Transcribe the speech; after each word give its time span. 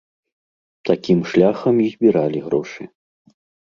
Такім 0.91 1.19
шляхам 1.33 1.75
і 1.87 1.89
збіралі 1.95 2.39
грошы. 2.51 2.93